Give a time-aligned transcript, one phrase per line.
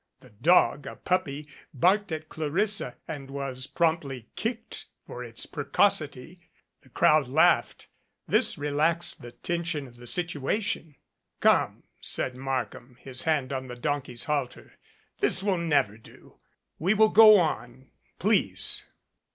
[0.21, 6.49] The dog, a puppy, barked at Clarissa and was promptly kicked for its precocity.
[6.81, 7.85] The crowd laughed.
[8.27, 10.95] This relaxed the tension of the situation.
[11.43, 14.79] 187 MADCAP "Come," said Markham, his hand on the donkey's halter.
[15.19, 16.39] "This will never do.
[16.79, 18.85] We will go on, please."